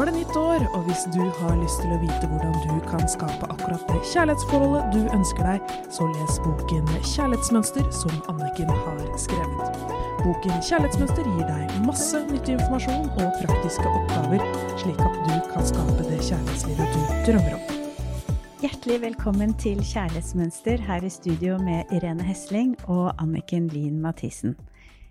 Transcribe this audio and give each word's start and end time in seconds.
Nå 0.00 0.06
er 0.06 0.08
det 0.14 0.20
nytt 0.20 0.36
år, 0.36 0.62
og 0.72 0.86
hvis 0.88 1.02
du 1.12 1.20
har 1.20 1.58
lyst 1.60 1.82
til 1.82 1.90
å 1.92 1.96
vite 2.00 2.28
hvordan 2.30 2.54
du 2.64 2.78
kan 2.88 3.02
skape 3.04 3.44
akkurat 3.52 3.82
det 3.90 3.98
kjærlighetsforholdet 4.08 4.94
du 4.94 5.00
ønsker 5.12 5.44
deg, 5.44 5.72
så 5.92 6.06
les 6.08 6.38
boken 6.40 6.86
Kjærlighetsmønster 7.04 7.90
som 7.92 8.14
Anniken 8.32 8.70
har 8.70 9.02
skrevet. 9.20 9.82
Boken 10.22 10.62
Kjærlighetsmønster 10.64 11.26
gir 11.28 11.42
deg 11.44 11.74
masse 11.84 12.22
nyttig 12.30 12.54
informasjon 12.54 13.10
og 13.10 13.42
praktiske 13.42 13.90
oppgaver, 13.90 14.44
slik 14.80 15.02
at 15.04 15.18
du 15.26 15.34
kan 15.50 15.68
skape 15.68 16.06
det 16.06 16.20
kjærlighetslivet 16.30 16.94
du 16.94 17.12
drømmer 17.26 17.58
om. 17.58 17.74
Hjertelig 18.64 18.96
velkommen 19.02 19.52
til 19.60 19.82
Kjærlighetsmønster 19.84 20.80
her 20.86 21.04
i 21.04 21.10
studio 21.12 21.58
med 21.60 21.92
Irene 21.92 22.24
Hesling 22.24 22.72
og 22.86 23.10
Anniken 23.20 23.68
Lien 23.74 24.00
Mathisen. 24.00 24.56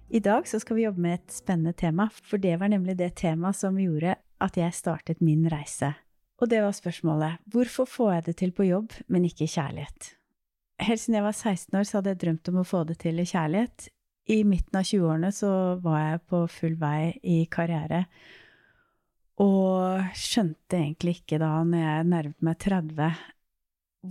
I 0.10 0.24
dag 0.26 0.50
skal 0.50 0.80
vi 0.80 0.88
jobbe 0.88 1.06
med 1.06 1.20
et 1.20 1.38
spennende 1.38 1.76
tema, 1.78 2.10
for 2.10 2.42
det 2.42 2.56
var 2.58 2.74
nemlig 2.74 2.98
det 2.98 3.12
temaet 3.22 3.62
som 3.62 3.78
gjorde 3.78 4.18
at 4.44 4.58
jeg 4.60 4.76
startet 4.76 5.22
min 5.24 5.46
reise. 5.52 5.94
Og 6.40 6.50
det 6.52 6.62
var 6.64 6.76
spørsmålet 6.76 7.44
hvorfor 7.52 7.88
får 7.90 8.12
jeg 8.14 8.26
det 8.30 8.36
til 8.42 8.56
på 8.56 8.68
jobb, 8.70 8.96
men 9.08 9.28
ikke 9.28 9.46
i 9.46 9.54
kjærlighet? 9.54 10.14
Helt 10.80 11.02
siden 11.02 11.18
jeg 11.20 11.28
var 11.28 11.36
16 11.36 11.80
år, 11.80 11.88
så 11.88 11.98
hadde 11.98 12.14
jeg 12.14 12.22
drømt 12.22 12.52
om 12.52 12.62
å 12.62 12.68
få 12.68 12.86
det 12.88 13.02
til 13.02 13.20
i 13.20 13.28
kjærlighet. 13.28 13.90
I 14.30 14.44
midten 14.48 14.78
av 14.80 14.86
20-årene 14.86 15.32
så 15.36 15.52
var 15.84 16.00
jeg 16.04 16.22
på 16.30 16.44
full 16.54 16.78
vei 16.80 17.18
i 17.26 17.42
karriere, 17.52 18.06
og 19.40 20.16
skjønte 20.20 20.78
egentlig 20.78 21.22
ikke 21.22 21.40
da, 21.40 21.52
når 21.64 21.84
jeg 21.84 22.08
nærmet 22.12 22.44
meg 22.44 22.58
30, 22.60 23.12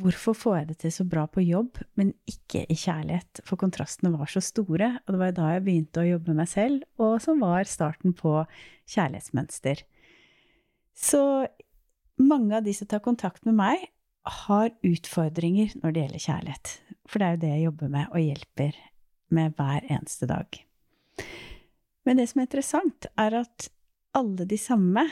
hvorfor 0.01 0.37
får 0.37 0.57
jeg 0.57 0.69
det 0.71 0.77
til 0.83 0.95
så 0.97 1.05
bra 1.09 1.27
på 1.29 1.45
jobb, 1.45 1.81
men 2.01 2.15
ikke 2.29 2.65
i 2.69 2.77
kjærlighet? 2.77 3.43
For 3.45 3.61
kontrastene 3.61 4.13
var 4.15 4.33
så 4.33 4.43
store, 4.45 4.95
og 5.05 5.15
det 5.15 5.21
var 5.21 5.37
da 5.37 5.53
jeg 5.55 5.65
begynte 5.67 6.03
å 6.03 6.09
jobbe 6.09 6.33
med 6.33 6.43
meg 6.43 6.51
selv, 6.53 6.89
og 7.01 7.21
som 7.25 7.45
var 7.45 7.69
starten 7.69 8.17
på 8.17 8.41
kjærlighetsmønster. 8.89 9.85
Så 10.99 11.47
mange 12.19 12.57
av 12.57 12.67
de 12.67 12.75
som 12.75 12.89
tar 12.91 13.05
kontakt 13.05 13.45
med 13.47 13.55
meg, 13.59 13.87
har 14.29 14.73
utfordringer 14.85 15.73
når 15.81 15.95
det 15.95 16.03
gjelder 16.03 16.25
kjærlighet. 16.25 16.73
For 17.09 17.23
det 17.23 17.29
er 17.29 17.37
jo 17.37 17.43
det 17.45 17.53
jeg 17.53 17.67
jobber 17.69 17.93
med 17.95 18.11
og 18.11 18.25
hjelper 18.25 18.81
med 19.39 19.55
hver 19.57 19.87
eneste 19.87 20.29
dag. 20.29 20.59
Men 22.05 22.19
det 22.19 22.29
som 22.31 22.43
er 22.43 22.49
interessant, 22.49 23.09
er 23.17 23.39
at 23.45 23.69
alle 24.19 24.45
de 24.49 24.59
samme 24.61 25.07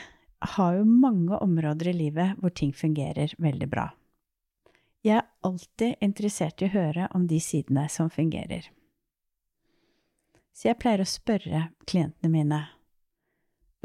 har 0.57 0.77
jo 0.77 0.85
mange 0.85 1.39
områder 1.41 1.91
i 1.91 1.97
livet 1.97 2.37
hvor 2.41 2.53
ting 2.53 2.73
fungerer 2.75 3.33
veldig 3.41 3.69
bra. 3.71 3.89
Jeg 5.05 5.21
er 5.21 5.29
alltid 5.47 6.03
interessert 6.03 6.61
i 6.61 6.67
å 6.67 6.73
høre 6.73 7.07
om 7.15 7.27
de 7.29 7.39
sidene 7.41 7.87
som 7.89 8.09
fungerer. 8.13 8.67
Så 10.53 10.71
jeg 10.71 10.81
pleier 10.81 11.01
å 11.03 11.09
spørre 11.09 11.67
klientene 11.87 12.33
mine 12.33 12.63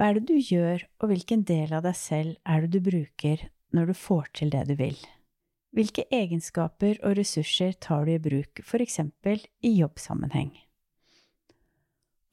hva 0.02 0.08
er 0.10 0.16
det 0.18 0.32
du 0.32 0.34
gjør, 0.34 0.80
og 0.98 1.12
hvilken 1.12 1.44
del 1.46 1.70
av 1.76 1.84
deg 1.86 1.94
selv 1.94 2.32
er 2.42 2.64
det 2.64 2.72
du 2.74 2.80
bruker 2.82 3.44
når 3.70 3.92
du 3.92 3.94
får 3.94 4.32
til 4.34 4.48
det 4.50 4.64
du 4.66 4.72
vil? 4.80 4.96
Hvilke 5.78 6.02
egenskaper 6.10 6.98
og 7.06 7.14
ressurser 7.20 7.76
tar 7.78 8.08
du 8.08 8.16
i 8.16 8.22
bruk, 8.24 8.64
eksempel 8.82 9.44
i 9.62 9.70
jobbsammenheng? 9.76 10.50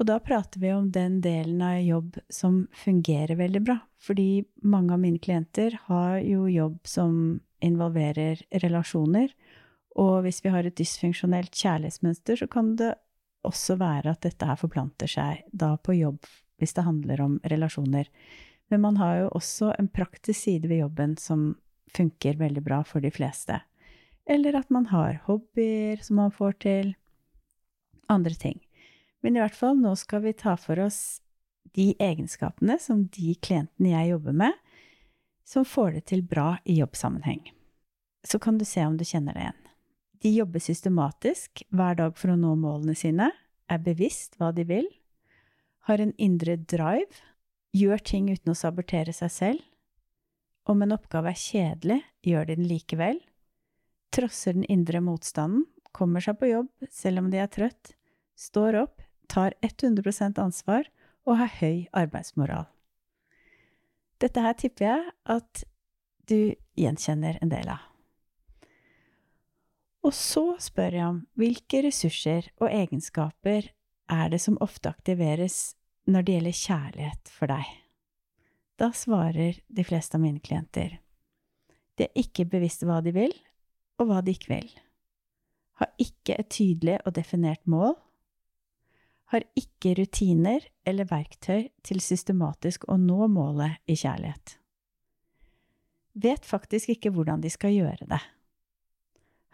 Og 0.01 0.09
da 0.09 0.17
prater 0.17 0.63
vi 0.63 0.73
om 0.73 0.89
den 0.89 1.21
delen 1.21 1.61
av 1.61 1.77
jobb 1.83 2.17
som 2.33 2.63
fungerer 2.73 3.37
veldig 3.37 3.61
bra, 3.69 3.77
fordi 4.01 4.47
mange 4.65 4.97
av 4.97 5.05
mine 5.05 5.21
klienter 5.21 5.77
har 5.91 6.17
jo 6.25 6.49
jobb 6.49 6.81
som 6.89 7.37
involverer 7.61 8.41
relasjoner, 8.65 9.29
og 9.93 10.23
hvis 10.25 10.41
vi 10.41 10.57
har 10.57 10.65
et 10.65 10.79
dysfunksjonelt 10.81 11.53
kjærlighetsmønster, 11.53 12.41
så 12.41 12.49
kan 12.49 12.73
det 12.81 12.95
også 13.45 13.77
være 13.77 14.17
at 14.17 14.25
dette 14.25 14.49
her 14.49 14.57
forplanter 14.57 15.17
seg 15.19 15.45
da 15.53 15.75
på 15.77 16.01
jobb 16.01 16.25
hvis 16.59 16.75
det 16.77 16.85
handler 16.85 17.21
om 17.23 17.39
relasjoner. 17.43 18.09
Men 18.69 18.83
man 18.85 18.99
har 18.99 19.15
jo 19.23 19.31
også 19.39 19.73
en 19.79 19.89
praktisk 19.89 20.39
side 20.45 20.69
ved 20.69 20.83
jobben 20.83 21.17
som 21.17 21.53
funker 21.95 22.37
veldig 22.37 22.63
bra 22.63 22.83
for 22.85 23.01
de 23.01 23.11
fleste. 23.11 23.61
Eller 24.29 24.59
at 24.59 24.69
man 24.69 24.89
har 24.91 25.21
hobbyer 25.25 26.03
som 26.05 26.19
man 26.21 26.33
får 26.33 26.59
til. 26.65 26.93
Andre 28.09 28.33
ting. 28.33 28.59
Men 29.21 29.35
i 29.35 29.41
hvert 29.41 29.57
fall, 29.57 29.77
nå 29.77 29.95
skal 29.97 30.23
vi 30.23 30.33
ta 30.37 30.55
for 30.57 30.79
oss 30.81 31.21
de 31.75 31.91
egenskapene 32.01 32.79
som 32.81 33.03
de 33.13 33.35
klientene 33.41 33.93
jeg 33.93 34.13
jobber 34.13 34.37
med, 34.43 34.53
som 35.45 35.65
får 35.65 35.97
det 35.97 36.03
til 36.11 36.23
bra 36.25 36.55
i 36.65 36.79
jobbsammenheng. 36.79 37.41
Så 38.25 38.39
kan 38.41 38.57
du 38.57 38.65
se 38.65 38.85
om 38.85 38.97
du 38.97 39.05
kjenner 39.05 39.33
det 39.33 39.43
igjen. 39.45 39.65
De 40.19 40.31
jobber 40.35 40.61
systematisk 40.61 41.63
hver 41.71 41.95
dag 41.97 42.17
for 42.19 42.33
å 42.33 42.39
nå 42.39 42.55
målene 42.59 42.95
sine, 42.97 43.29
er 43.69 43.85
bevisst 43.85 44.35
hva 44.39 44.51
de 44.55 44.65
vil, 44.67 44.87
har 45.89 46.01
en 46.03 46.13
indre 46.21 46.55
drive, 46.69 47.23
gjør 47.75 48.01
ting 48.05 48.29
uten 48.31 48.53
å 48.53 48.57
sabotere 48.57 49.13
seg 49.13 49.33
selv. 49.33 49.65
Om 50.69 50.85
en 50.85 50.93
oppgave 50.95 51.33
er 51.33 51.41
kjedelig, 51.41 51.99
gjør 52.25 52.49
de 52.49 52.57
den 52.59 52.69
likevel. 52.69 53.19
Trosser 54.13 54.57
den 54.57 54.67
indre 54.69 55.01
motstanden, 55.01 55.65
kommer 55.91 56.21
seg 56.21 56.37
på 56.39 56.51
jobb 56.51 56.89
selv 56.93 57.23
om 57.23 57.29
de 57.33 57.39
er 57.41 57.49
trøtt, 57.49 57.95
står 58.37 58.77
opp, 58.83 59.01
tar 59.29 59.55
100% 59.65 60.37
ansvar 60.41 60.89
og 61.25 61.39
har 61.41 61.51
høy 61.59 61.87
arbeidsmoral. 61.97 62.67
Dette 64.19 64.43
her 64.43 64.55
tipper 64.59 64.85
jeg 64.85 65.11
at 65.37 65.63
du 66.29 66.53
gjenkjenner 66.77 67.39
en 67.41 67.51
del 67.51 67.71
av. 67.73 67.85
Og 70.05 70.13
så 70.15 70.53
spør 70.61 70.95
jeg 70.95 71.07
om 71.07 71.19
hvilke 71.39 71.81
ressurser 71.83 72.47
og 72.61 72.69
egenskaper 72.71 73.71
er 74.09 74.31
det 74.31 74.39
som 74.41 74.57
ofte 74.63 74.91
aktiveres 74.91 75.75
når 76.09 76.25
det 76.25 76.35
gjelder 76.35 76.59
kjærlighet 76.59 77.31
for 77.33 77.51
deg? 77.51 77.69
Da 78.79 78.91
svarer 78.95 79.59
de 79.67 79.85
fleste 79.85 80.17
av 80.17 80.23
mine 80.23 80.41
klienter. 80.43 80.99
De 81.99 82.07
er 82.07 82.21
ikke 82.21 82.47
bevisste 82.47 82.87
hva 82.87 83.01
de 83.03 83.13
vil, 83.15 83.33
og 83.99 84.07
hva 84.07 84.21
de 84.23 84.33
ikke 84.35 84.53
vil, 84.53 84.69
har 85.79 85.91
ikke 85.99 86.37
et 86.39 86.49
tydelig 86.51 86.95
og 87.03 87.15
definert 87.17 87.65
mål, 87.67 87.97
har 89.29 89.45
ikke 89.59 89.93
rutiner 89.99 90.63
eller 90.87 91.07
verktøy 91.09 91.67
til 91.85 92.01
systematisk 92.01 92.87
å 92.89 92.97
nå 92.97 93.27
målet 93.29 93.77
i 93.85 93.97
kjærlighet, 93.99 94.55
vet 96.19 96.47
faktisk 96.47 96.95
ikke 96.95 97.11
hvordan 97.15 97.43
de 97.43 97.51
skal 97.53 97.75
gjøre 97.75 98.07
det, 98.09 98.21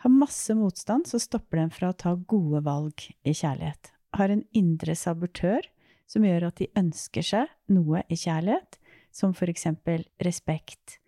har 0.06 0.14
masse 0.14 0.54
motstand 0.54 1.10
som 1.10 1.22
stopper 1.22 1.64
dem 1.64 1.74
fra 1.74 1.90
å 1.90 1.98
ta 1.98 2.14
gode 2.16 2.62
valg 2.66 3.08
i 3.26 3.34
kjærlighet, 3.34 3.90
har 4.16 4.32
en 4.32 4.46
indre 4.56 4.94
sabotør 4.96 5.66
som 6.10 6.26
gjør 6.26 6.50
at 6.50 6.60
de 6.62 6.70
ønsker 6.78 7.26
seg 7.26 7.52
noe 7.74 8.04
i 8.10 8.18
kjærlighet, 8.20 8.80
som 9.16 9.34
for 9.34 9.50
eksempel 9.52 10.04
respekt, 10.24 11.00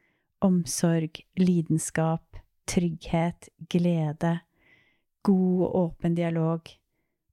omsorg, 0.43 1.19
lidenskap, 1.39 2.39
trygghet, 2.67 3.49
glede, 3.71 4.37
god 5.27 5.63
og 5.67 5.75
åpen 5.81 6.15
dialog, 6.17 6.69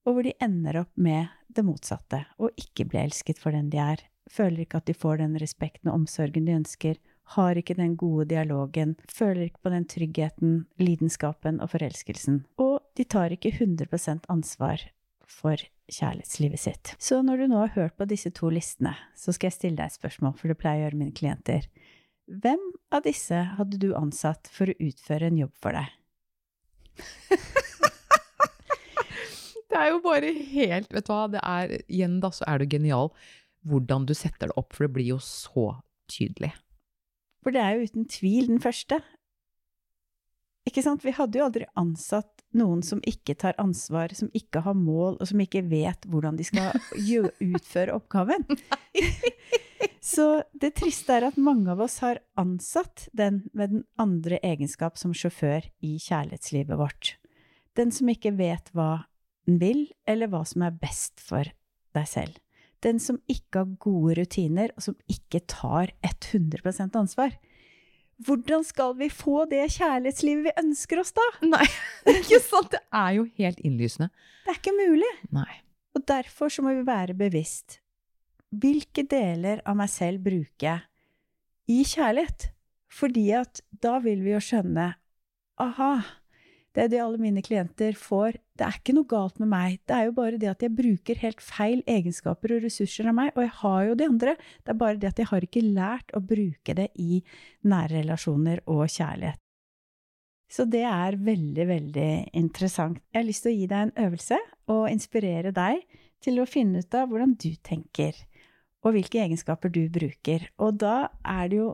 og 0.04 0.16
hvor 0.16 0.26
de 0.26 0.34
ender 0.42 0.82
opp 0.82 0.92
med 1.00 1.30
det 1.54 1.64
motsatte, 1.64 2.24
og 2.38 2.54
ikke 2.60 2.88
blir 2.90 3.04
elsket 3.06 3.40
for 3.40 3.54
den 3.54 3.70
de 3.72 3.80
er, 3.80 4.02
føler 4.30 4.64
ikke 4.64 4.80
at 4.80 4.88
de 4.88 4.96
får 4.96 5.20
den 5.20 5.36
respekten 5.40 5.90
og 5.90 6.02
omsorgen 6.02 6.48
de 6.48 6.56
ønsker, 6.58 6.98
har 7.34 7.56
ikke 7.56 7.76
den 7.78 7.94
gode 7.96 8.26
dialogen, 8.34 8.96
føler 9.08 9.46
ikke 9.46 9.62
på 9.64 9.72
den 9.72 9.86
tryggheten, 9.88 10.56
lidenskapen 10.80 11.60
og 11.64 11.70
forelskelsen, 11.72 12.42
og 12.60 12.82
de 12.98 13.06
tar 13.08 13.32
ikke 13.32 13.54
100% 13.54 14.28
ansvar 14.32 14.84
for 15.34 15.60
kjærlighetslivet 15.90 16.60
sitt. 16.60 16.92
Så 17.02 17.20
når 17.24 17.42
du 17.42 17.48
nå 17.50 17.60
har 17.64 17.74
hørt 17.74 17.96
på 17.98 18.06
disse 18.08 18.30
to 18.34 18.50
listene, 18.52 18.94
så 19.18 19.34
skal 19.34 19.50
jeg 19.50 19.58
stille 19.58 19.78
deg 19.80 19.90
et 19.90 19.98
spørsmål, 19.98 20.36
for 20.38 20.50
det 20.50 20.58
pleier 20.60 20.80
jeg 20.80 20.84
å 20.84 20.88
gjøre 20.88 21.00
mine 21.02 21.16
klienter. 21.16 21.68
Hvem 22.24 22.62
av 22.94 23.04
disse 23.04 23.42
hadde 23.58 23.80
du 23.82 23.90
ansatt 23.98 24.48
for 24.52 24.70
å 24.70 24.78
utføre 24.80 25.28
en 25.28 25.40
jobb 25.42 25.54
for 25.60 25.76
deg? 25.76 25.92
det 29.68 29.80
er 29.80 29.88
jo 29.90 29.96
bare 30.04 30.28
helt 30.30 30.92
Vet 30.94 31.08
du 31.08 31.10
hva, 31.10 31.24
det 31.32 31.40
er 31.42 31.72
Igjen, 31.90 32.20
da, 32.22 32.30
så 32.30 32.46
er 32.46 32.62
du 32.62 32.70
genial 32.70 33.10
hvordan 33.66 34.04
du 34.06 34.12
setter 34.14 34.50
det 34.50 34.56
opp, 34.60 34.76
for 34.76 34.86
det 34.86 34.94
blir 34.94 35.08
jo 35.14 35.18
så 35.24 35.70
tydelig. 36.12 36.52
For 37.44 37.52
det 37.52 37.62
er 37.64 37.76
jo 37.76 37.88
uten 37.88 38.04
tvil 38.12 38.50
den 38.52 38.60
første. 38.60 39.00
Ikke 40.64 40.82
sant? 40.84 41.04
Vi 41.04 41.12
hadde 41.12 41.38
jo 41.38 41.44
aldri 41.44 41.66
ansatt 41.76 42.44
noen 42.56 42.80
som 42.86 43.02
ikke 43.04 43.34
tar 43.36 43.56
ansvar, 43.60 44.14
som 44.16 44.30
ikke 44.36 44.62
har 44.64 44.76
mål, 44.78 45.18
og 45.20 45.28
som 45.28 45.42
ikke 45.42 45.64
vet 45.68 46.06
hvordan 46.08 46.38
de 46.38 46.46
skal 46.48 46.72
utføre 47.54 47.96
oppgaven. 47.96 48.46
Så 50.04 50.44
det 50.52 50.74
triste 50.78 51.16
er 51.16 51.24
at 51.28 51.40
mange 51.40 51.70
av 51.72 51.80
oss 51.84 51.98
har 52.04 52.20
ansatt 52.40 53.06
den 53.16 53.42
med 53.56 53.72
den 53.72 53.84
andre 54.00 54.38
egenskap 54.44 54.98
som 55.00 55.14
sjåfør 55.16 55.64
i 55.84 55.96
kjærlighetslivet 55.96 56.76
vårt. 56.80 57.14
Den 57.76 57.92
som 57.92 58.10
ikke 58.12 58.34
vet 58.36 58.68
hva 58.76 59.06
den 59.48 59.58
vil, 59.60 59.86
eller 60.08 60.30
hva 60.32 60.42
som 60.48 60.64
er 60.64 60.76
best 60.76 61.20
for 61.24 61.48
deg 61.96 62.08
selv. 62.08 62.36
Den 62.84 63.00
som 63.00 63.20
ikke 63.32 63.62
har 63.62 63.76
gode 63.80 64.18
rutiner, 64.20 64.72
og 64.76 64.84
som 64.84 64.96
ikke 65.10 65.40
tar 65.48 65.92
100% 66.04 67.00
ansvar. 67.00 67.32
Hvordan 68.24 68.64
skal 68.64 68.94
vi 68.98 69.10
få 69.12 69.44
det 69.50 69.66
kjærlighetslivet 69.76 70.48
vi 70.48 70.54
ønsker 70.62 71.02
oss, 71.02 71.12
da? 71.16 71.26
Nei, 71.44 71.66
ikke 72.14 72.40
sant? 72.42 72.72
Det 72.72 72.80
er 72.94 73.12
jo 73.18 73.26
helt 73.38 73.60
innlysende. 73.60 74.10
Det 74.44 74.54
er 74.54 74.60
ikke 74.60 74.76
mulig. 74.78 75.12
Nei. 75.34 75.50
Og 75.94 76.06
derfor 76.08 76.50
så 76.50 76.64
må 76.64 76.74
vi 76.74 76.86
være 76.86 77.14
bevisst. 77.18 77.78
Hvilke 78.54 79.04
deler 79.10 79.60
av 79.66 79.76
meg 79.78 79.90
selv 79.92 80.24
bruker 80.24 80.66
jeg 80.68 80.84
i 81.70 81.84
kjærlighet. 81.88 82.50
Fordi 82.94 83.24
at 83.34 83.62
da 83.82 83.96
vil 84.02 84.20
vi 84.22 84.34
jo 84.34 84.42
skjønne 84.42 84.92
aha, 85.62 85.92
det 86.74 86.84
er 86.84 86.90
det 86.92 87.00
alle 87.02 87.18
mine 87.22 87.42
klienter 87.42 87.96
får. 87.98 88.38
Det 88.54 88.62
er 88.62 88.76
ikke 88.78 88.94
noe 88.94 89.10
galt 89.10 89.40
med 89.42 89.50
meg. 89.50 89.80
Det 89.82 89.94
er 89.96 90.04
jo 90.06 90.14
bare 90.14 90.38
det 90.38 90.50
at 90.52 90.60
jeg 90.62 90.74
bruker 90.78 91.18
helt 91.24 91.40
feil 91.42 91.80
egenskaper 91.90 92.54
og 92.54 92.62
ressurser 92.62 93.08
av 93.10 93.16
meg. 93.18 93.32
Og 93.34 93.42
jeg 93.42 93.54
har 93.60 93.80
jo 93.88 93.96
de 93.98 94.06
andre. 94.06 94.36
Det 94.62 94.70
er 94.70 94.78
bare 94.78 95.00
det 95.02 95.10
at 95.10 95.22
jeg 95.22 95.30
har 95.32 95.46
ikke 95.46 95.64
lært 95.64 96.14
å 96.14 96.22
bruke 96.22 96.76
det 96.78 96.90
i 97.02 97.18
nære 97.66 97.98
relasjoner 97.98 98.62
og 98.70 98.86
kjærlighet. 98.86 99.40
Så 100.54 100.68
det 100.70 100.84
er 100.86 101.18
veldig, 101.18 101.66
veldig 101.66 102.10
interessant. 102.38 103.00
Jeg 103.10 103.18
har 103.18 103.26
lyst 103.26 103.42
til 103.42 103.54
å 103.54 103.58
gi 103.58 103.68
deg 103.72 103.88
en 103.88 103.96
øvelse 104.06 104.38
og 104.70 104.84
inspirere 104.92 105.50
deg 105.56 105.82
til 106.22 106.38
å 106.38 106.48
finne 106.48 106.84
ut 106.84 106.94
av 106.94 107.10
hvordan 107.10 107.34
du 107.40 107.50
tenker, 107.64 108.14
og 108.84 108.94
hvilke 108.94 109.24
egenskaper 109.24 109.72
du 109.72 109.82
bruker. 109.92 110.46
Og 110.62 110.78
da 110.80 111.08
er 111.26 111.50
det 111.50 111.58
jo 111.58 111.72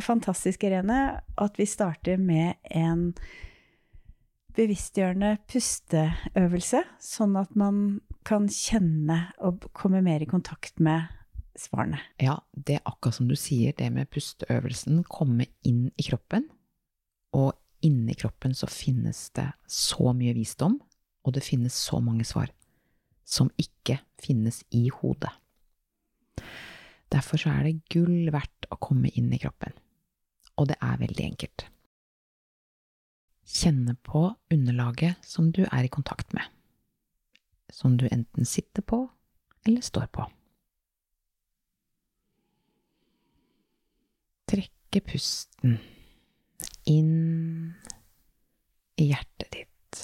fantastisk, 0.00 0.64
Irene, 0.64 1.20
at 1.20 1.58
vi 1.60 1.68
starter 1.68 2.16
med 2.16 2.56
en 2.72 3.10
bevisstgjørende 4.56 5.36
pusteøvelse, 5.50 6.82
sånn 7.02 7.36
at 7.40 7.56
man 7.58 8.00
kan 8.26 8.48
kjenne 8.52 9.18
og 9.42 9.66
komme 9.76 10.02
mer 10.04 10.22
i 10.22 10.28
kontakt 10.30 10.80
med 10.82 11.08
svarene. 11.58 12.00
Ja, 12.22 12.38
det 12.52 12.78
er 12.78 12.88
akkurat 12.88 13.18
som 13.18 13.28
du 13.30 13.36
sier, 13.38 13.74
det 13.76 13.90
med 13.94 14.10
pusteøvelsen, 14.12 15.02
komme 15.08 15.48
inn 15.68 15.88
i 15.96 16.06
kroppen. 16.06 16.48
Og 17.36 17.52
inni 17.84 18.14
kroppen 18.18 18.54
så 18.56 18.68
finnes 18.70 19.28
det 19.36 19.48
så 19.66 20.12
mye 20.16 20.34
visdom, 20.36 20.78
og 21.22 21.36
det 21.36 21.44
finnes 21.46 21.76
så 21.76 22.00
mange 22.02 22.26
svar 22.28 22.52
som 23.24 23.50
ikke 23.60 24.00
finnes 24.20 24.60
i 24.74 24.88
hodet. 24.92 25.30
Derfor 27.12 27.40
så 27.40 27.52
er 27.52 27.68
det 27.68 27.82
gull 27.92 28.30
verdt 28.32 28.68
å 28.72 28.78
komme 28.80 29.12
inn 29.16 29.30
i 29.32 29.40
kroppen. 29.40 29.74
Og 30.60 30.68
det 30.70 30.78
er 30.80 31.00
veldig 31.00 31.24
enkelt. 31.24 31.66
Kjenne 33.52 33.94
på 34.00 34.30
underlaget 34.50 35.20
som 35.28 35.50
du 35.52 35.64
er 35.66 35.84
i 35.84 35.90
kontakt 35.92 36.32
med, 36.32 36.44
som 37.68 37.98
du 38.00 38.06
enten 38.08 38.48
sitter 38.48 38.82
på 38.82 39.04
eller 39.66 39.84
står 39.84 40.08
på. 40.12 40.24
Trekke 44.48 45.02
pusten 45.04 45.76
inn 46.88 47.74
i 48.96 49.10
hjertet 49.10 49.52
ditt. 49.52 50.02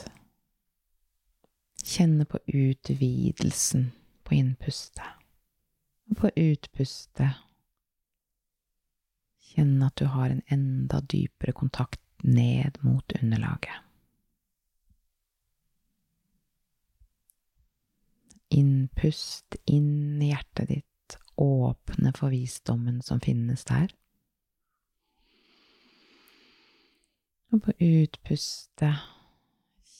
Kjenne 1.88 2.28
på 2.28 2.40
utvidelsen 2.46 3.90
på 4.28 4.36
innpustet, 4.36 5.08
og 6.10 6.20
på 6.20 6.32
utpustet 6.36 7.44
Kjenne 9.48 9.88
at 9.88 9.96
du 9.96 10.04
har 10.12 10.28
en 10.30 10.42
enda 10.52 11.00
dypere 11.00 11.54
kontakt 11.56 12.00
ned 12.22 12.78
mot 12.80 13.12
underlaget. 13.22 13.84
Innpust 18.48 19.56
inn 19.64 20.22
i 20.22 20.30
hjertet 20.32 20.68
ditt, 20.68 21.18
åpne 21.36 22.12
for 22.16 22.32
visdommen 22.32 23.02
som 23.04 23.20
finnes 23.20 23.64
der. 23.68 23.92
Og 27.52 27.62
på 27.64 27.72
utpustet 27.80 29.04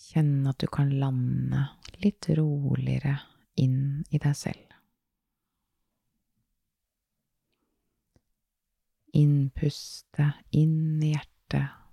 kjenne 0.08 0.50
at 0.50 0.60
du 0.60 0.68
kan 0.72 0.90
lande 1.00 1.66
litt 2.02 2.28
roligere 2.36 3.18
inn 3.60 4.04
i 4.10 4.20
deg 4.20 4.36
selv. 4.36 4.64
Innpuste 9.18 10.32
inn 10.54 11.00
i 11.02 11.14
hjertet. 11.14 11.87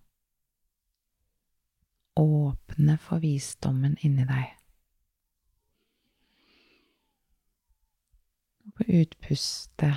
Åpne 2.15 2.97
for 3.01 3.19
visdommen 3.19 3.97
inni 4.01 4.23
deg. 4.27 4.53
På 8.75 8.87
utpustet 8.87 9.95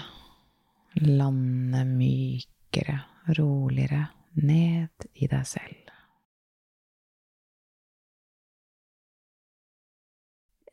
lande 1.02 1.84
mykere, 1.84 3.00
roligere 3.38 4.06
ned 4.42 5.08
i 5.14 5.26
deg 5.30 5.46
selv. 5.46 5.92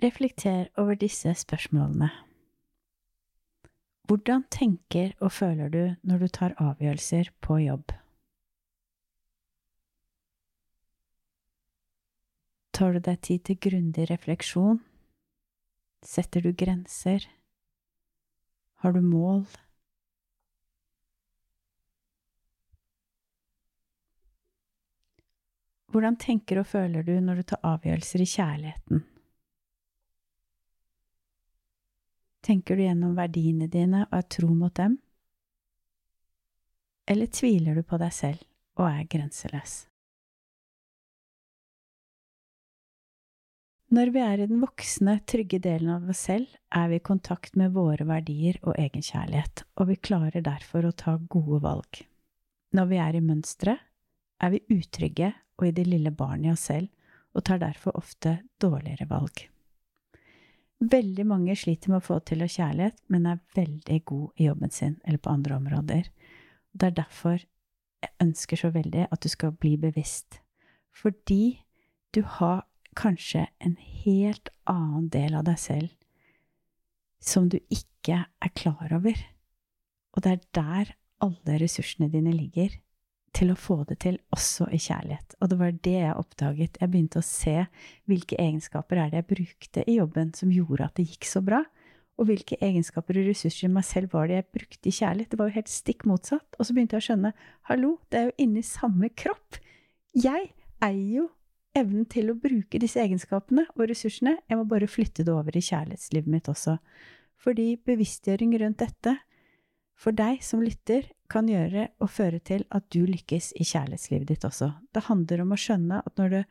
Reflekter 0.03 0.67
over 0.77 0.97
disse 0.99 1.31
spørsmålene. 1.33 2.09
Hvordan 4.05 4.43
tenker 4.53 5.13
og 5.23 5.31
føler 5.31 5.69
du 5.69 5.83
når 6.03 6.25
du 6.25 6.27
tar 6.27 6.57
avgjørelser 6.61 7.31
på 7.41 7.57
jobb? 7.63 7.93
Tar 12.75 12.91
du 12.91 12.99
deg 12.99 13.21
tid 13.23 13.43
til 13.47 13.55
grundig 13.63 14.09
refleksjon? 14.09 14.81
Setter 16.03 16.43
du 16.43 16.49
grenser? 16.51 17.23
Har 18.83 18.91
du 18.91 18.99
mål? 18.99 19.45
Hvordan 25.87 26.19
tenker 26.19 26.59
og 26.59 26.67
føler 26.67 27.07
du 27.07 27.13
når 27.23 27.39
du 27.39 27.47
tar 27.53 27.63
avgjørelser 27.63 28.25
i 28.25 28.29
kjærligheten? 28.33 29.07
Tenker 32.43 32.75
du 32.75 32.83
gjennom 32.83 33.15
verdiene 33.15 33.71
dine 33.71 34.03
og 34.09 34.19
er 34.19 34.29
tro 34.35 34.51
mot 34.51 34.75
dem? 34.75 34.99
Eller 37.07 37.31
tviler 37.31 37.79
du 37.79 37.87
på 37.87 38.03
deg 38.03 38.11
selv 38.11 38.43
og 38.75 38.89
er 38.91 39.05
grenseløs? 39.07 39.85
Når 43.95 44.09
vi 44.11 44.19
er 44.19 44.41
i 44.41 44.45
den 44.49 44.59
voksne, 44.59 45.19
trygge 45.29 45.59
delen 45.63 45.91
av 45.93 46.09
oss 46.11 46.25
selv, 46.27 46.49
er 46.73 46.89
vi 46.91 46.97
i 46.99 47.05
kontakt 47.05 47.53
med 47.55 47.71
våre 47.77 48.03
verdier 48.09 48.57
og 48.65 48.73
egenkjærlighet, 48.81 49.61
og 49.79 49.87
vi 49.87 49.95
klarer 50.07 50.43
derfor 50.43 50.87
å 50.89 50.95
ta 50.97 51.13
gode 51.31 51.61
valg. 51.63 52.01
Når 52.75 52.89
vi 52.89 52.99
er 52.99 53.15
i 53.15 53.23
mønsteret, 53.23 53.85
er 54.43 54.51
vi 54.51 54.63
utrygge 54.73 55.31
og 55.55 55.67
i 55.69 55.71
det 55.77 55.85
lille 55.87 56.11
barnet 56.11 56.49
i 56.49 56.51
oss 56.55 56.65
selv, 56.73 56.89
og 57.35 57.45
tar 57.47 57.61
derfor 57.61 57.95
ofte 57.95 58.39
dårligere 58.59 59.07
valg. 59.07 59.45
Veldig 60.83 61.29
mange 61.29 61.55
sliter 61.55 61.93
med 61.93 62.01
å 62.01 62.07
få 62.09 62.19
til 62.27 62.43
kjærlighet, 62.43 62.99
men 63.07 63.31
er 63.31 63.43
veldig 63.55 64.03
god 64.11 64.27
i 64.35 64.49
jobben 64.49 64.75
sin 64.75 64.99
eller 65.05 65.23
på 65.23 65.31
andre 65.31 65.55
områder. 65.61 66.11
Det 66.73 66.89
er 66.89 66.99
derfor 66.99 67.39
jeg 67.39 68.15
ønsker 68.19 68.59
så 68.59 68.75
veldig 68.75 69.07
at 69.07 69.23
du 69.23 69.31
skal 69.31 69.55
bli 69.55 69.77
bevisst. 69.79 70.41
Fordi 70.91 71.61
du 72.11 72.25
har 72.39 72.65
kanskje 72.97 73.45
en 73.59 73.75
helt 74.05 74.49
annen 74.69 75.09
del 75.13 75.35
av 75.37 75.45
deg 75.47 75.59
selv 75.61 75.93
som 77.25 77.49
du 77.49 77.57
ikke 77.73 78.25
er 78.25 78.53
klar 78.57 78.91
over. 78.93 79.17
Og 80.15 80.23
det 80.23 80.31
er 80.31 80.43
der 80.55 80.95
alle 81.25 81.59
ressursene 81.61 82.09
dine 82.11 82.33
ligger 82.35 82.73
til 83.35 83.51
å 83.51 83.59
få 83.59 83.81
det 83.89 83.97
til 84.05 84.17
også 84.35 84.69
i 84.71 84.79
kjærlighet. 84.79 85.35
Og 85.41 85.51
det 85.51 85.57
var 85.59 85.79
det 85.87 85.95
jeg 85.97 86.19
oppdaget. 86.19 86.77
Jeg 86.79 86.91
begynte 86.91 87.19
å 87.19 87.25
se 87.25 87.65
hvilke 88.07 88.37
egenskaper 88.39 89.01
er 89.01 89.11
det 89.11 89.23
jeg 89.23 89.31
brukte 89.33 89.83
i 89.89 89.97
jobben 89.97 90.31
som 90.37 90.53
gjorde 90.53 90.87
at 90.87 90.95
det 90.99 91.07
gikk 91.09 91.27
så 91.27 91.41
bra, 91.43 91.63
og 92.15 92.29
hvilke 92.29 92.55
egenskaper 92.63 93.17
og 93.19 93.27
ressurser 93.27 93.67
i 93.67 93.73
meg 93.75 93.83
selv 93.83 94.13
var 94.15 94.29
det 94.29 94.37
jeg 94.37 94.51
brukte 94.55 94.87
i 94.87 94.95
kjærlighet. 94.95 95.33
Det 95.33 95.39
var 95.41 95.49
jo 95.49 95.57
helt 95.57 95.71
stikk 95.71 96.05
motsatt. 96.07 96.47
Og 96.55 96.63
så 96.63 96.75
begynte 96.75 96.95
jeg 96.95 97.03
å 97.03 97.07
skjønne 97.09 97.33
hallo, 97.67 97.97
det 98.07 98.21
er 98.21 98.29
jo 98.29 98.37
inni 98.45 98.63
samme 98.63 99.09
kropp. 99.19 99.59
Jeg 100.15 100.53
eier 100.85 101.09
jo 101.17 101.25
evnen 101.75 102.07
til 102.11 102.31
å 102.31 102.37
bruke 102.39 102.79
disse 102.81 103.01
egenskapene 103.03 103.65
og 103.75 103.85
ressursene. 103.91 104.37
Jeg 104.49 104.59
må 104.59 104.65
bare 104.69 104.89
flytte 104.89 105.25
det 105.27 105.33
over 105.33 105.55
i 105.55 105.63
kjærlighetslivet 105.65 106.31
mitt 106.31 106.49
også. 106.51 106.77
Fordi 107.41 107.75
bevisstgjøring 107.85 108.55
rundt 108.61 108.81
dette 108.81 109.17
for 109.95 110.15
deg 110.15 110.41
som 110.43 110.63
lytter, 110.63 111.07
kan 111.31 111.47
gjøre 111.49 111.87
og 112.03 112.11
føre 112.13 112.37
til 112.45 112.65
at 112.75 112.85
du 112.93 113.05
lykkes 113.07 113.53
i 113.57 113.65
kjærlighetslivet 113.65 114.29
ditt 114.29 114.45
også. 114.45 114.69
Det 114.93 115.07
handler 115.07 115.41
om 115.41 115.55
å 115.55 115.59
skjønne 115.59 116.01
at 116.05 116.19
når 116.19 116.33
det 116.33 116.43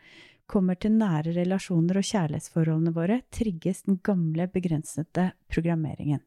kommer 0.50 0.78
til 0.80 0.96
nære 0.98 1.34
relasjoner 1.36 2.00
og 2.00 2.08
kjærlighetsforholdene 2.08 2.94
våre, 2.96 3.20
trigges 3.32 3.84
den 3.86 4.00
gamle, 4.04 4.48
begrensede 4.50 5.30
programmeringen. 5.52 6.24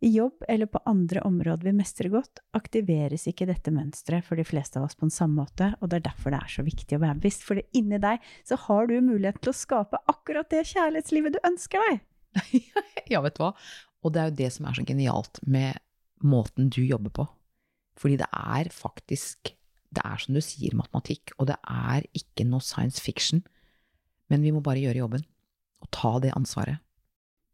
I 0.00 0.12
jobb 0.14 0.44
eller 0.48 0.68
på 0.70 0.78
andre 0.86 1.20
områder 1.26 1.66
vi 1.66 1.72
mestrer 1.74 2.12
godt, 2.12 2.38
aktiveres 2.54 3.24
ikke 3.26 3.48
dette 3.48 3.72
mønsteret 3.74 4.22
for 4.26 4.38
de 4.38 4.44
fleste 4.46 4.78
av 4.78 4.86
oss 4.86 4.94
på 4.94 5.08
en 5.08 5.14
samme 5.14 5.42
måte, 5.42 5.72
og 5.80 5.90
det 5.90 5.98
er 5.98 6.04
derfor 6.06 6.30
det 6.30 6.38
er 6.38 6.52
så 6.52 6.62
viktig 6.66 6.98
å 6.98 7.02
være 7.02 7.18
bevisst, 7.18 7.42
for 7.46 7.58
inni 7.74 7.98
deg 8.02 8.22
så 8.46 8.60
har 8.68 8.86
du 8.86 8.94
mulighet 9.02 9.40
til 9.42 9.50
å 9.50 9.58
skape 9.58 9.98
akkurat 10.12 10.50
det 10.54 10.62
kjærlighetslivet 10.70 11.34
du 11.34 11.40
ønsker 11.50 11.82
deg. 11.88 12.00
ja, 13.12 13.22
vet 13.24 13.38
du 13.38 13.42
hva, 13.42 13.52
og 14.06 14.14
det 14.14 14.22
er 14.22 14.30
jo 14.30 14.38
det 14.44 14.52
som 14.54 14.68
er 14.70 14.78
så 14.78 14.86
genialt 14.86 15.42
med 15.50 15.82
måten 16.22 16.70
du 16.70 16.82
jobber 16.84 17.14
på. 17.18 17.26
Fordi 17.98 18.20
det 18.20 18.28
er 18.30 18.70
faktisk 18.74 19.54
Det 19.88 20.02
er 20.04 20.20
som 20.20 20.36
du 20.36 20.42
sier, 20.44 20.74
matematikk, 20.76 21.30
og 21.40 21.46
det 21.48 21.54
er 21.64 22.04
ikke 22.12 22.44
noe 22.44 22.60
science 22.60 23.00
fiction. 23.00 23.40
Men 24.28 24.42
vi 24.44 24.50
må 24.52 24.60
bare 24.60 24.82
gjøre 24.82 25.00
jobben, 25.00 25.22
og 25.80 25.88
ta 25.96 26.10
det 26.20 26.34
ansvaret. 26.36 26.82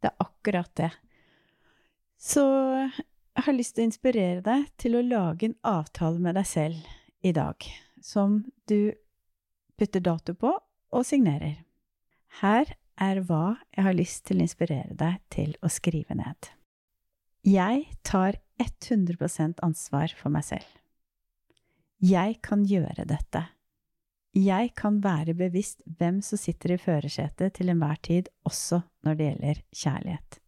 Det 0.03 0.09
er 0.09 0.17
akkurat 0.19 0.67
det. 0.75 0.89
Så 2.17 2.43
jeg 2.45 3.43
har 3.45 3.55
lyst 3.55 3.75
til 3.75 3.85
å 3.85 3.89
inspirere 3.89 4.43
deg 4.45 4.69
til 4.81 4.97
å 4.97 5.03
lage 5.05 5.49
en 5.49 5.57
avtale 5.67 6.21
med 6.21 6.37
deg 6.39 6.47
selv 6.47 7.25
i 7.25 7.33
dag, 7.35 7.57
som 8.01 8.43
du 8.69 8.93
putter 9.75 10.03
dato 10.03 10.35
på 10.39 10.53
og 10.55 11.05
signerer. 11.07 11.59
Her 12.41 12.71
er 13.01 13.19
hva 13.27 13.57
jeg 13.75 13.83
har 13.87 13.97
lyst 13.97 14.23
til 14.27 14.39
å 14.39 14.45
inspirere 14.45 14.95
deg 14.95 15.19
til 15.33 15.55
å 15.61 15.71
skrive 15.71 16.15
ned. 16.15 16.51
Jeg 17.45 17.83
tar 18.07 18.39
100% 18.61 19.59
ansvar 19.65 20.13
for 20.17 20.33
meg 20.33 20.47
selv. 20.47 20.69
Jeg 22.01 22.39
kan 22.45 22.63
gjøre 22.67 23.05
dette. 23.07 23.43
Jeg 24.35 24.73
kan 24.75 24.97
være 25.03 25.35
bevisst 25.37 25.83
hvem 25.99 26.21
som 26.25 26.39
sitter 26.39 26.75
i 26.75 26.79
førersetet 26.81 27.55
til 27.55 27.71
enhver 27.71 27.99
tid, 28.03 28.31
også 28.47 28.81
når 29.05 29.19
det 29.19 29.29
gjelder 29.29 29.61
kjærlighet. 29.83 30.39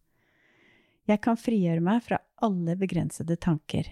Jeg 1.08 1.22
kan 1.24 1.38
frigjøre 1.40 1.80
meg 1.80 2.02
fra 2.04 2.18
alle 2.44 2.74
begrensede 2.76 3.38
tanker. 3.40 3.86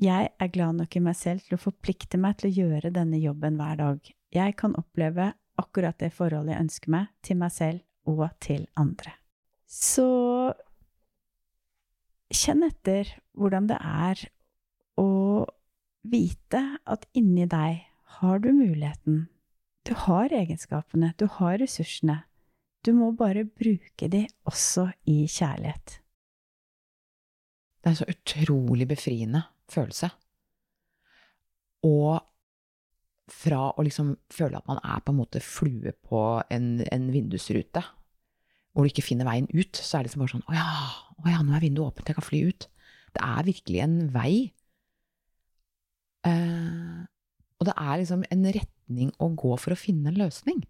Jeg 0.00 0.30
er 0.32 0.50
glad 0.50 0.80
nok 0.80 0.96
i 0.96 1.02
meg 1.04 1.16
selv 1.18 1.44
til 1.44 1.58
å 1.58 1.60
forplikte 1.60 2.18
meg 2.18 2.38
til 2.40 2.48
å 2.50 2.54
gjøre 2.64 2.92
denne 2.94 3.20
jobben 3.20 3.58
hver 3.60 3.76
dag. 3.78 4.14
Jeg 4.34 4.56
kan 4.58 4.74
oppleve 4.80 5.34
akkurat 5.60 5.98
det 6.00 6.10
forholdet 6.16 6.54
jeg 6.54 6.64
ønsker 6.64 6.94
meg, 6.96 7.10
til 7.22 7.38
meg 7.38 7.52
selv 7.54 8.10
og 8.10 8.24
til 8.42 8.64
andre. 8.80 9.12
Så 9.68 10.08
kjenn 12.34 12.64
etter 12.66 13.12
hvordan 13.36 13.68
det 13.70 13.78
er 13.78 14.24
å 14.98 15.10
vite 16.04 16.62
at 16.84 17.06
inni 17.16 17.46
deg 17.50 17.84
har 18.18 18.42
du 18.42 18.50
muligheten. 18.56 19.26
Du 19.84 19.92
har 20.06 20.32
egenskapene, 20.32 21.12
du 21.20 21.26
har 21.38 21.58
ressursene. 21.60 22.22
Du 22.84 22.92
må 22.92 23.10
bare 23.16 23.46
bruke 23.48 24.08
de 24.12 24.26
også 24.44 24.90
i 25.08 25.24
kjærlighet. 25.30 25.98
Det 27.80 27.88
er 27.88 27.94
en 27.94 28.00
så 28.00 28.08
utrolig 28.08 28.88
befriende 28.88 29.42
følelse. 29.72 30.10
Og 31.84 32.20
fra 33.32 33.70
å 33.72 33.84
liksom 33.84 34.14
føle 34.32 34.58
at 34.60 34.68
man 34.68 34.80
er 34.84 35.00
på 35.04 35.12
en 35.12 35.20
måte 35.22 35.40
flue 35.44 35.94
på 36.04 36.20
en, 36.52 36.68
en 36.92 37.06
vindusrute, 37.12 37.80
hvor 38.74 38.84
du 38.84 38.90
ikke 38.90 39.06
finner 39.06 39.28
veien 39.28 39.48
ut, 39.54 39.78
så 39.78 39.98
er 39.98 40.04
det 40.04 40.10
liksom 40.10 40.24
bare 40.24 40.34
sånn 40.34 40.46
Å 40.50 40.56
ja, 40.56 40.68
å 41.22 41.30
ja, 41.30 41.40
nå 41.46 41.54
er 41.54 41.64
vinduet 41.64 41.92
åpent, 41.92 42.10
jeg 42.10 42.18
kan 42.18 42.26
fly 42.26 42.40
ut. 42.50 42.68
Det 43.14 43.22
er 43.22 43.46
virkelig 43.46 43.82
en 43.84 43.98
vei. 44.12 44.32
Eh, 46.26 47.04
og 47.60 47.68
det 47.68 47.76
er 47.78 48.00
liksom 48.00 48.24
en 48.34 48.48
retning 48.58 49.12
å 49.22 49.30
gå 49.38 49.54
for 49.60 49.76
å 49.76 49.78
finne 49.78 50.10
en 50.10 50.20
løsning. 50.24 50.64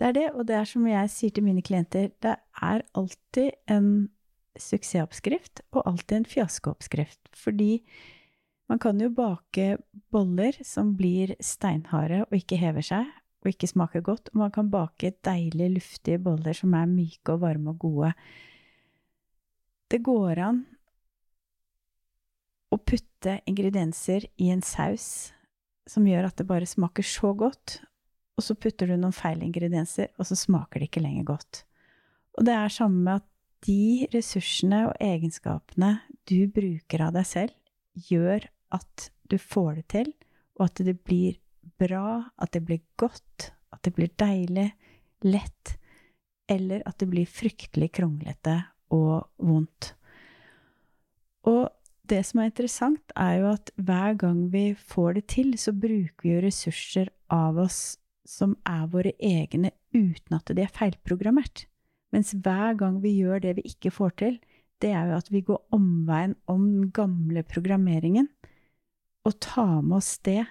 Det 0.00 0.08
er 0.08 0.16
det, 0.16 0.28
og 0.32 0.46
det 0.48 0.56
er 0.56 0.64
som 0.64 0.86
jeg 0.88 1.12
sier 1.12 1.32
til 1.36 1.44
mine 1.44 1.60
klienter, 1.60 2.08
det 2.24 2.38
er 2.64 2.84
alltid 2.96 3.52
en 3.68 4.08
suksessoppskrift 4.56 5.60
og 5.74 5.84
alltid 5.90 6.22
en 6.22 6.28
fiaskooppskrift. 6.28 7.28
Fordi 7.36 7.82
man 8.72 8.80
kan 8.80 9.00
jo 9.02 9.10
bake 9.12 9.74
boller 10.08 10.56
som 10.64 10.94
blir 10.96 11.34
steinharde 11.44 12.22
og 12.24 12.36
ikke 12.38 12.56
hever 12.62 12.86
seg, 12.86 13.10
og 13.44 13.52
ikke 13.52 13.68
smaker 13.68 14.04
godt, 14.04 14.32
og 14.32 14.40
man 14.40 14.52
kan 14.54 14.70
bake 14.72 15.12
deilige, 15.26 15.74
luftige 15.76 16.20
boller 16.22 16.56
som 16.56 16.72
er 16.76 16.88
myke 16.88 17.34
og 17.34 17.44
varme 17.44 17.74
og 17.74 17.84
gode. 17.84 18.14
Det 19.92 20.00
går 20.06 20.40
an 20.46 20.64
å 22.72 22.78
putte 22.78 23.36
ingredienser 23.50 24.30
i 24.40 24.48
en 24.54 24.64
saus 24.64 25.34
som 25.90 26.06
gjør 26.06 26.30
at 26.30 26.40
det 26.40 26.48
bare 26.48 26.68
smaker 26.68 27.04
så 27.04 27.34
godt, 27.36 27.80
og 28.40 28.46
så 28.46 28.56
putter 28.56 28.88
du 28.88 28.96
noen 28.96 29.12
feil 29.12 29.42
ingredienser, 29.44 30.08
og 30.16 30.24
så 30.30 30.38
smaker 30.38 30.80
det 30.80 30.88
ikke 30.88 31.04
lenger 31.04 31.28
godt. 31.34 31.64
Og 32.38 32.46
det 32.48 32.54
er 32.56 32.72
samme 32.72 33.04
med 33.04 33.20
at 33.20 33.26
de 33.66 34.08
ressursene 34.14 34.86
og 34.88 34.94
egenskapene 35.04 35.98
du 36.30 36.48
bruker 36.48 37.04
av 37.04 37.12
deg 37.18 37.28
selv, 37.28 37.52
gjør 38.08 38.46
at 38.72 39.10
du 39.28 39.36
får 39.36 39.82
det 39.82 39.86
til, 39.92 40.12
og 40.56 40.70
at 40.70 40.82
det 40.86 40.96
blir 41.04 41.36
bra, 41.80 42.30
at 42.40 42.54
det 42.56 42.64
blir 42.64 42.80
godt, 43.00 43.50
at 43.74 43.84
det 43.84 43.92
blir 43.98 44.08
deilig, 44.20 44.70
lett, 45.28 45.76
eller 46.48 46.80
at 46.88 46.96
det 47.02 47.10
blir 47.12 47.28
fryktelig 47.28 47.90
kronglete 48.00 48.56
og 48.96 49.28
vondt. 49.36 49.92
Og 51.50 51.68
det 52.10 52.24
som 52.26 52.40
er 52.40 52.50
interessant, 52.50 53.12
er 53.14 53.36
jo 53.42 53.52
at 53.52 53.70
hver 53.76 54.16
gang 54.18 54.46
vi 54.52 54.70
får 54.74 55.20
det 55.20 55.26
til, 55.36 55.52
så 55.60 55.76
bruker 55.76 56.24
vi 56.24 56.34
jo 56.34 56.44
ressurser 56.48 57.12
av 57.30 57.60
oss 57.60 57.99
som 58.26 58.54
er 58.68 58.86
våre 58.92 59.12
egne 59.16 59.72
uten 59.94 60.36
at 60.36 60.52
de 60.54 60.64
er 60.64 60.72
feilprogrammert. 60.72 61.66
Mens 62.14 62.32
hver 62.34 62.76
gang 62.78 62.98
vi 63.02 63.14
gjør 63.20 63.42
det 63.42 63.56
vi 63.58 63.68
ikke 63.70 63.92
får 63.94 64.16
til, 64.22 64.38
det 64.80 64.92
er 64.96 65.10
jo 65.10 65.18
at 65.20 65.28
vi 65.30 65.42
går 65.44 65.60
omveien 65.76 66.34
om 66.50 66.64
den 66.64 66.88
gamle 66.94 67.44
programmeringen, 67.46 68.30
og 69.28 69.36
tar 69.44 69.82
med 69.84 69.98
oss 69.98 70.16
det, 70.24 70.42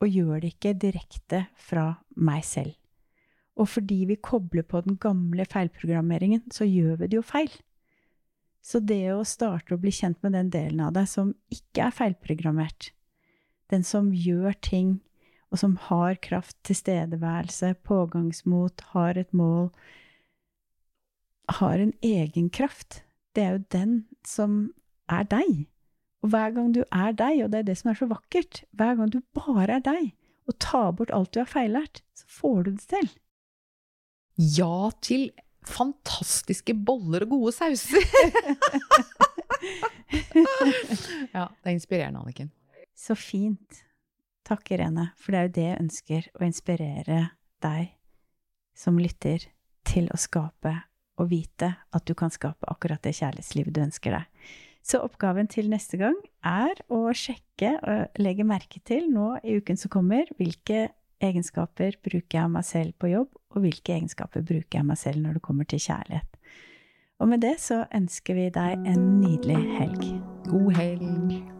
og 0.00 0.08
gjør 0.08 0.42
det 0.42 0.54
ikke 0.54 0.76
direkte 0.80 1.46
fra 1.56 1.86
meg 2.16 2.44
selv. 2.44 2.76
Og 3.60 3.68
fordi 3.68 4.04
vi 4.08 4.20
kobler 4.20 4.64
på 4.64 4.80
den 4.84 4.96
gamle 5.00 5.44
feilprogrammeringen, 5.48 6.46
så 6.52 6.68
gjør 6.68 7.00
vi 7.00 7.10
det 7.10 7.18
jo 7.18 7.24
feil. 7.26 7.50
Så 8.60 8.80
det 8.84 9.02
å 9.12 9.24
starte 9.24 9.74
å 9.74 9.80
bli 9.80 9.92
kjent 9.92 10.20
med 10.24 10.36
den 10.36 10.50
delen 10.52 10.82
av 10.84 10.94
deg 10.96 11.08
som 11.08 11.32
ikke 11.52 11.88
er 11.88 11.96
feilprogrammert, 11.96 12.92
den 13.72 13.84
som 13.86 14.10
gjør 14.12 14.56
ting 14.64 14.98
og 15.50 15.58
som 15.58 15.74
har 15.88 16.14
kraft, 16.22 16.56
tilstedeværelse, 16.66 17.74
pågangsmot, 17.86 18.80
har 18.94 19.18
et 19.18 19.32
mål, 19.34 19.70
har 21.50 21.78
en 21.82 21.92
egen 22.06 22.50
kraft. 22.50 23.02
Det 23.34 23.44
er 23.44 23.52
jo 23.56 23.64
den 23.74 23.96
som 24.26 24.72
er 25.10 25.26
deg. 25.30 25.66
Og 26.22 26.30
hver 26.30 26.50
gang 26.54 26.74
du 26.76 26.82
er 26.84 27.12
deg, 27.16 27.44
og 27.44 27.50
det 27.50 27.58
er 27.62 27.68
det 27.70 27.78
som 27.80 27.90
er 27.90 27.98
så 27.98 28.06
vakkert, 28.10 28.62
hver 28.76 28.94
gang 28.98 29.10
du 29.10 29.20
bare 29.34 29.80
er 29.80 29.84
deg, 29.84 30.12
og 30.46 30.58
tar 30.62 30.92
bort 30.94 31.14
alt 31.14 31.32
du 31.34 31.40
har 31.42 31.50
feillært, 31.50 32.02
så 32.14 32.24
får 32.40 32.58
du 32.62 32.70
det 32.76 32.86
til. 32.92 33.08
Ja 34.60 34.90
til 35.02 35.30
fantastiske 35.66 36.74
boller 36.74 37.22
og 37.26 37.30
gode 37.34 37.52
sauser! 37.56 38.00
ja, 41.34 41.44
det 41.50 41.66
er 41.66 41.74
inspirerende, 41.74 42.20
Anniken. 42.22 42.50
Så 42.96 43.14
fint. 43.18 43.89
Takk, 44.46 44.72
Irene, 44.74 45.10
for 45.20 45.32
det 45.32 45.38
er 45.40 45.46
jo 45.46 45.54
det 45.56 45.66
jeg 45.66 45.80
ønsker 45.84 46.28
å 46.34 46.46
inspirere 46.46 47.18
deg 47.62 47.92
som 48.76 48.98
lytter 48.98 49.44
til 49.86 50.08
å 50.12 50.18
skape 50.20 50.74
og 51.20 51.28
vite 51.30 51.74
at 51.92 52.06
du 52.08 52.14
kan 52.16 52.32
skape 52.32 52.68
akkurat 52.70 53.02
det 53.04 53.16
kjærlighetslivet 53.18 53.76
du 53.76 53.82
ønsker 53.84 54.16
deg. 54.16 54.48
Så 54.80 55.02
oppgaven 55.04 55.50
til 55.52 55.68
neste 55.68 56.00
gang 56.00 56.16
er 56.46 56.80
å 56.88 57.02
sjekke 57.12 57.74
og 57.84 58.22
legge 58.22 58.46
merke 58.48 58.80
til 58.88 59.10
nå 59.12 59.34
i 59.44 59.58
uken 59.60 59.76
som 59.76 59.92
kommer, 59.92 60.30
hvilke 60.40 60.88
egenskaper 61.20 62.00
bruker 62.00 62.38
jeg 62.38 62.46
av 62.46 62.54
meg 62.56 62.64
selv 62.64 62.96
på 62.96 63.12
jobb, 63.12 63.36
og 63.52 63.64
hvilke 63.66 63.98
egenskaper 63.98 64.46
bruker 64.46 64.78
jeg 64.78 64.86
av 64.86 64.90
meg 64.94 65.00
selv 65.02 65.20
når 65.20 65.36
det 65.36 65.44
kommer 65.44 65.68
til 65.68 65.84
kjærlighet. 65.84 66.40
Og 67.20 67.28
med 67.28 67.44
det 67.44 67.58
så 67.60 67.82
ønsker 67.92 68.38
vi 68.38 68.48
deg 68.54 68.88
en 68.88 69.08
nydelig 69.20 69.60
helg. 69.76 70.12
God 70.48 70.76
helg. 70.80 71.59